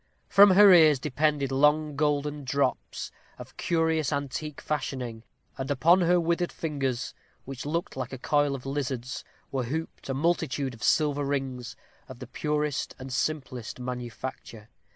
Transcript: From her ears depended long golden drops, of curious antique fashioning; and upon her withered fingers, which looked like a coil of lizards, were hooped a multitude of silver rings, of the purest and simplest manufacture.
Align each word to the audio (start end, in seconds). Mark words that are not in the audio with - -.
From 0.27 0.49
her 0.55 0.73
ears 0.73 0.97
depended 0.97 1.51
long 1.51 1.95
golden 1.95 2.43
drops, 2.43 3.11
of 3.37 3.55
curious 3.55 4.11
antique 4.11 4.59
fashioning; 4.59 5.21
and 5.59 5.69
upon 5.69 6.01
her 6.01 6.19
withered 6.19 6.51
fingers, 6.51 7.13
which 7.45 7.67
looked 7.67 7.95
like 7.95 8.11
a 8.11 8.17
coil 8.17 8.55
of 8.55 8.65
lizards, 8.65 9.23
were 9.51 9.65
hooped 9.65 10.09
a 10.09 10.15
multitude 10.15 10.73
of 10.73 10.81
silver 10.81 11.23
rings, 11.23 11.75
of 12.07 12.17
the 12.17 12.25
purest 12.25 12.95
and 12.97 13.13
simplest 13.13 13.79
manufacture. 13.79 14.69